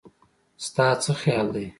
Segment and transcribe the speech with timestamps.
[0.65, 1.65] ستا څه خيال دی